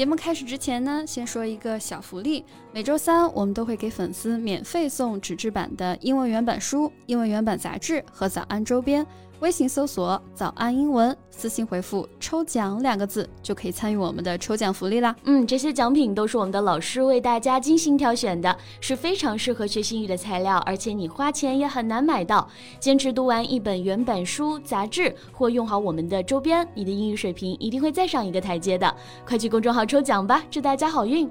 [0.00, 2.42] 节目开始之前呢，先说一个小福利。
[2.72, 9.06] 每周三我们都会给粉丝免费送纸质版的英文原版书、英文原版杂志和早安周边。
[9.40, 15.16] 微信搜索“早安英文”，私信回复“抽奖”两个字，就可以参与我们的抽奖福利啦。
[15.24, 22.46] 嗯，这些奖品都是我们的老师为大家精心挑选的，是非常适合学英语的材料，而且你花钱也很难买到。
[22.78, 28.94] 坚持读完一本原版书、杂志，或用好我们的周边，你的英语水平一定会再上一个台阶的。
[29.26, 31.26] 快去公众号抽奖吧，祝大家好运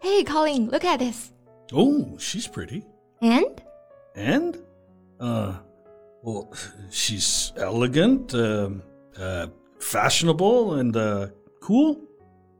[0.00, 1.28] ！Hey Colin, look at this.
[1.70, 2.82] Oh, she's pretty.
[3.20, 3.56] And?
[4.14, 4.54] And?
[5.18, 5.61] Uh.
[6.23, 6.51] Well,
[6.89, 8.69] she's elegant, uh,
[9.19, 9.47] uh,
[9.79, 11.27] fashionable, and uh,
[11.61, 12.01] cool.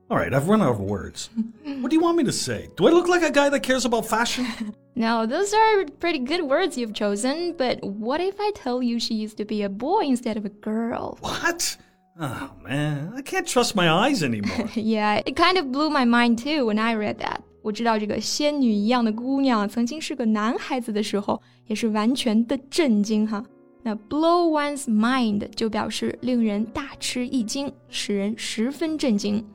[0.10, 1.30] All right, I've run out of words.
[1.82, 2.70] what do you want me to say?
[2.78, 4.46] Do I look like a guy that cares about fashion?
[4.96, 9.16] no, those are pretty good words you've chosen, but what if I tell you she
[9.16, 11.18] used to be a boy instead of a girl?
[11.20, 11.76] What?
[12.20, 14.70] Oh man, I can't trust my eyes anymore.
[14.76, 17.42] yeah, it kind of blew my mind too when I read that.
[17.62, 23.44] 我知道这个仙女一样的姑娘曾经是个男孩子的时候，也是完全的震惊哈。
[23.84, 29.46] 那 blow one's mind 就表示令人大吃一惊，使人十分震惊。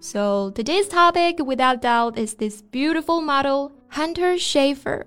[0.00, 5.06] So today's topic, without doubt, is this beautiful model Hunter Schafer.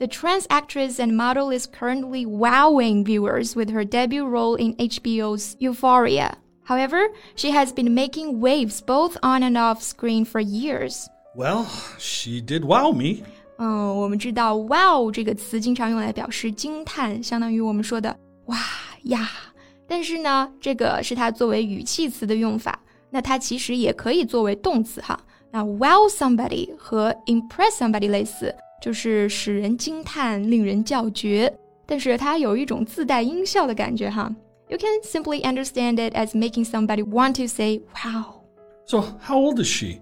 [0.00, 5.56] The trans actress and model is currently wowing viewers with her debut role in HBO's
[5.58, 6.34] Euphoria.
[6.64, 11.08] However, she has been making waves both on and off screen for years.
[11.34, 11.66] Well,
[11.98, 13.22] she did wow me.
[13.58, 18.14] 嗯，我们知道 “wow” 这个词经常用来表示惊叹，相当于我们说的“
[18.46, 18.58] 哇
[19.04, 19.30] 呀”。
[19.88, 22.78] 但是呢，这个是它作为语气词的用法，
[23.08, 25.18] 那它其实也可以作为动词哈。
[25.50, 28.54] 那 wow somebody 和 impress somebody 类似。
[28.80, 31.52] 就是使人惊叹、令人叫绝，
[31.86, 34.30] 但是它有一种自带音效的感觉哈。
[34.68, 38.42] You can simply understand it as making somebody want to say "Wow."
[38.86, 40.00] So, how old is she?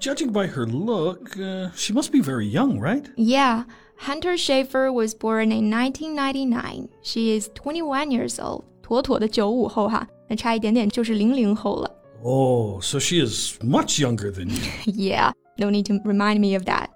[0.00, 3.04] Judging by her look, uh, she must be very young, right?
[3.16, 3.64] Yeah.
[3.96, 6.88] Hunter Schafer was born in 1999.
[7.02, 8.62] She is 21 years old.
[8.82, 11.90] 妥妥的九五后哈，那差一点点就是零零后了。
[12.22, 14.92] Oh, so she is much younger than you.
[14.92, 16.88] yeah, no need to remind me of that.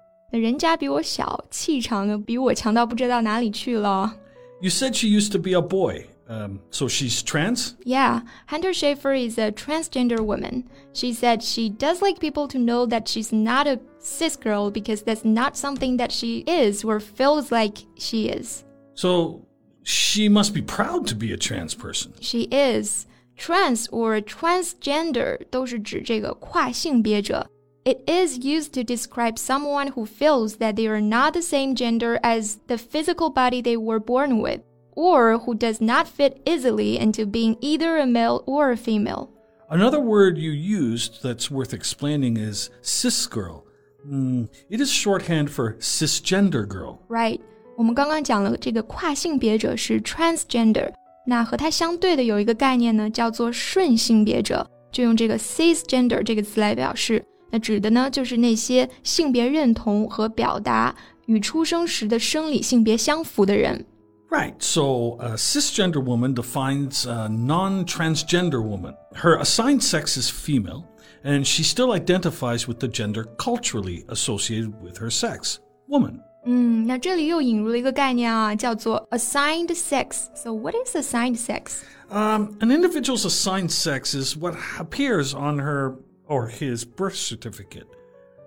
[4.60, 6.06] You said she used to be a boy.
[6.28, 7.76] Um, so she's trans?
[7.84, 10.68] Yeah, Hunter Schafer is a transgender woman.
[10.92, 15.02] She said she does like people to know that she's not a cis girl because
[15.02, 18.64] that's not something that she is or feels like she is.
[18.92, 19.46] So
[19.84, 22.12] she must be proud to be a trans person.
[22.20, 23.06] She is.
[23.36, 27.48] Trans or transgender 都是指这个跨性别者。
[27.87, 32.59] it is used to describe someone who feels that they are not the same gender as
[32.67, 34.61] the physical body they were born with,
[34.95, 39.29] or who does not fit easily into being either a male or a female.
[39.69, 43.65] Another word you used that's worth explaining is cis girl.
[44.07, 46.99] Mm, it is shorthand for cisgender girl.
[47.09, 47.41] Right.
[47.75, 50.93] 我们刚刚讲了这个跨性别者是 transgender，
[51.25, 57.25] 那和它相对的有一个概念呢，叫做顺性别者，就用这个 cisgender 这个词来表示。
[57.49, 60.95] 那指的呢，就是那些性别认同和表达
[61.27, 63.85] 与出生时的生理性别相符的人。
[64.29, 64.55] Right.
[64.57, 68.95] So a cisgender woman defines a non-transgender woman.
[69.13, 70.85] Her assigned sex is female,
[71.23, 76.19] and she still identifies with the gender culturally associated with her sex, woman.
[76.45, 80.25] 嗯，那这里又引入了一个概念啊，叫做 assigned sex.
[80.35, 81.83] So what is assigned sex?
[82.09, 85.93] Um, an individual's assigned sex is what appears on her
[86.27, 87.87] or his birth certificate.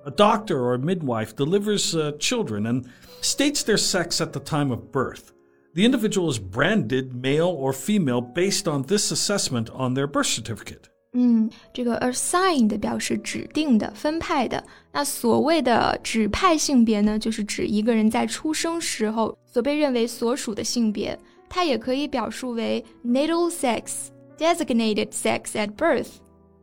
[0.05, 2.85] A doctor or a midwife delivers uh, children and
[3.21, 5.33] states their sex at the time of birth.
[5.75, 10.89] The individual is branded male or female based on this assessment on their birth certificate.
[11.13, 14.63] 嗯，这个 assigned 表示指定的、分派的。
[14.93, 21.19] 那所谓的指派性别呢，就是指一个人在出生时候所被认为所属的性别。
[21.49, 26.09] 它也可以表述为 natal sex, designated sex at birth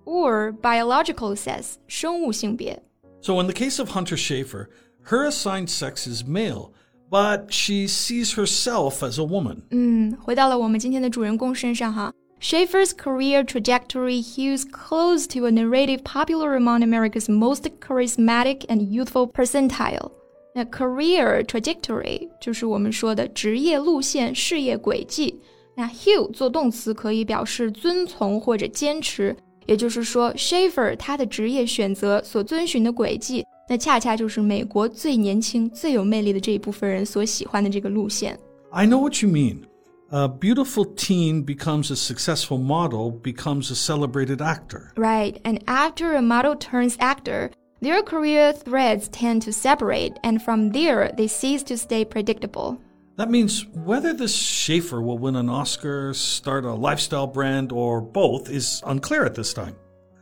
[0.08, 2.82] or biological sex 生物性别.
[3.20, 4.68] So in the case of Hunter Schafer,
[5.02, 6.70] her assigned sex is male,
[7.10, 9.58] but she sees herself as a woman.
[9.70, 12.12] 嗯，回到了我们今天的主人公身上哈。
[12.40, 20.12] Schafer's career trajectory hews close to a narrative popular among America's most charismatic and youthful percentile.
[20.54, 25.40] A career trajectory 就是我们说的职业路线、事业轨迹。
[25.76, 29.36] 那 hew 做动词可以表示遵从或者坚持。
[29.68, 38.38] 也就是说，Schafer 他的职业选择所遵循的轨迹，那恰恰就是美国最年轻、最有魅力的这一部分人所喜欢的这个路线。
[38.70, 39.64] I know what you mean.
[40.10, 44.90] A beautiful teen becomes a successful model, becomes a celebrated actor.
[44.96, 47.50] Right, and after a model turns actor,
[47.82, 52.78] their career threads tend to separate, and from there, they cease to stay predictable.
[53.18, 58.48] That means whether this Schafer will win an Oscar, start a lifestyle brand, or both
[58.48, 59.74] is unclear at this time.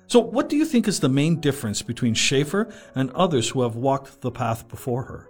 [0.07, 3.77] So, what do you think is the main difference between Schafer and others who have
[3.77, 5.29] walked the path before her?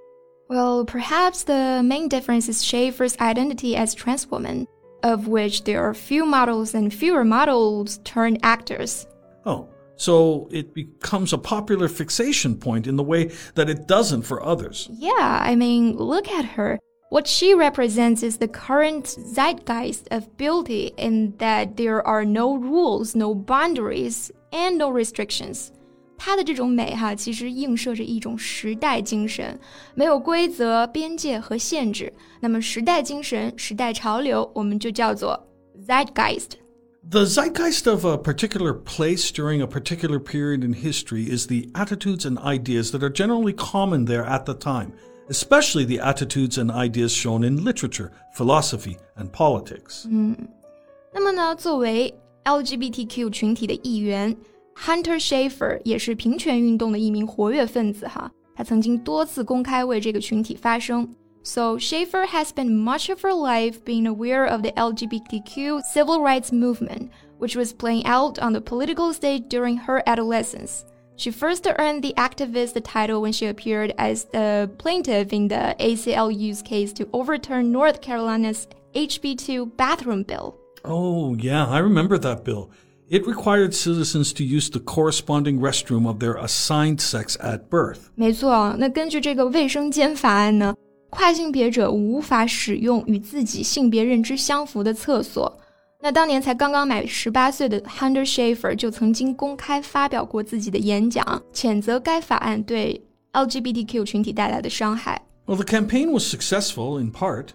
[0.48, 4.68] Well, perhaps the main difference is Schafer's identity as trans woman,
[5.02, 9.08] of which there are few models and fewer models turned actors.
[9.44, 14.40] Oh, so it becomes a popular fixation point in the way that it doesn't for
[14.40, 14.88] others.
[14.92, 16.78] Yeah, I mean, look at her.
[17.09, 23.15] What she represents is the current zeitgeist of beauty in that there are no rules,
[23.15, 25.71] no boundaries, and no restrictions.
[26.17, 29.59] 它的这种美哈，其实映射着一种时代精神，
[29.95, 32.13] 没有规则、边界和限制。
[32.39, 35.47] 那么时代精神、时代潮流，我们就叫做
[35.85, 42.25] zeitgeist。The zeitgeist of a particular place during a particular period in history is the attitudes
[42.25, 44.91] and ideas that are generally common there at the time,
[45.28, 50.06] especially the attitudes and ideas shown in literature, philosophy, and politics.
[50.06, 50.36] Mm.
[50.38, 50.48] 嗯，
[51.12, 52.14] 那么呢，作为
[55.18, 58.30] Schafer 也是平权运动的一名活跃分子哈。
[58.54, 61.08] 他曾经多次公开为这个群体发声。
[61.42, 67.10] So Schafer has spent much of her life being aware of the LGBTQ civil rights movement,
[67.38, 70.84] which was playing out on the political stage during her adolescence.
[71.15, 76.63] She first earned the activist title when she appeared as the plaintiff in the ACLU's
[76.63, 80.55] case to overturn North Carolina's HB2 bathroom bill.
[80.83, 82.71] Oh, yeah, I remember that bill.
[83.07, 88.09] It required citizens to use the corresponding restroom of their assigned sex at birth.
[88.15, 90.73] 没错，那根据这个卫生间法案呢，
[91.11, 95.59] 跨性别者无法使用与自己性别认知相符的厕所。
[96.05, 102.99] 那当年才刚刚满十八岁的 Hunter Schafer 就曾经公开发表过自己的演讲，谴责该法案对
[103.33, 105.21] LGBTQ 群体带来的伤害。
[105.45, 107.49] Well, the campaign was successful in part.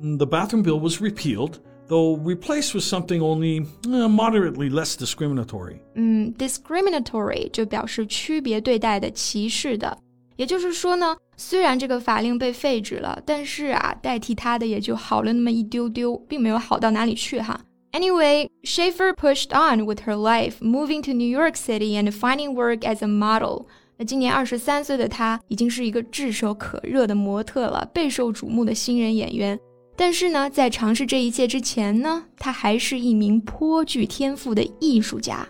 [0.00, 1.56] The bathroom bill was repealed
[1.88, 5.76] though replaced with something only uh, moderately less discriminatory.
[5.94, 9.98] 嗯，discriminatory 就表示区别对待的、歧视的。
[10.36, 17.60] 也就是说呢，虽然这个法令被废止了，但是啊，代替它的也就好了那么一丢丢，并没有好到哪里去哈。
[17.95, 22.79] Anyway, Schafer pushed on with her life, moving to New York City and finding work
[22.79, 23.67] as a model.
[23.95, 29.57] 那今年二十三岁的她已经是一个炙手可热的模特了，备受瞩目的新人演员。
[29.95, 35.47] 但是呢，在尝试这一切之前呢，她还是一名颇具天赋的艺术家。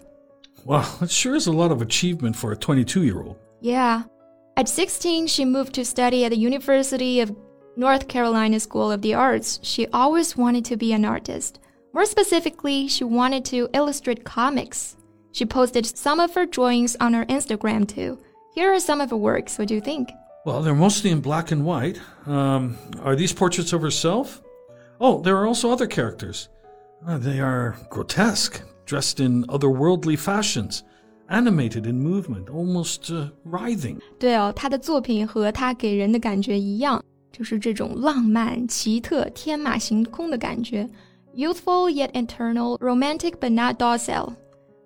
[0.66, 3.38] Wow, that sure is a lot of achievement for a 22-year-old.
[3.60, 4.04] Yeah.
[4.56, 7.36] At 16, she moved to study at the University of
[7.76, 9.58] North Carolina School of the Arts.
[9.64, 11.60] She always wanted to be an artist.
[11.95, 14.97] More specifically, she wanted to illustrate comics.
[15.33, 18.19] She posted some of her drawings on her Instagram too.
[18.55, 19.59] Here are some of her works.
[19.59, 20.09] What do you think?
[20.45, 22.01] Well, they're mostly in black and white.
[22.27, 24.41] Um, are these portraits of herself?
[25.01, 26.49] Oh, there are also other characters.
[27.07, 30.83] Uh, they are grotesque, dressed in otherworldly fashions,
[31.29, 34.01] animated in movement, almost uh, writhing.
[34.19, 40.89] 对哦，他的作品和他给人的感觉一样，就是这种浪漫、奇特、天马行空的感觉
[41.35, 44.35] ，youthful yet eternal, romantic but not docile。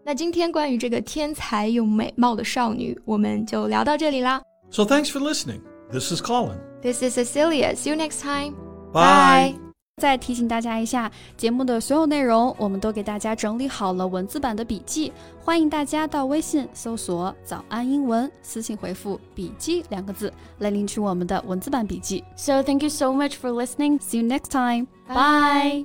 [0.04, 4.42] 那今天关于这个天才又美貌的少女，我们就聊到这里啦。
[4.70, 5.60] so thanks for listening.
[5.90, 6.58] This is Colin.
[6.82, 7.74] This is Cecilia.
[7.74, 8.54] See you next time.
[8.92, 9.54] Bye.
[10.02, 22.24] 再提醒大家一下，节目的所有内容我们都给大家整理好了文字版的笔记，欢迎大家到微信搜索“早安英文”，私信回复“笔记”两个字来领取我们的文字版笔记。
[22.34, 24.00] So thank you so much for listening.
[24.00, 24.88] See you next time.
[25.06, 25.84] Bye.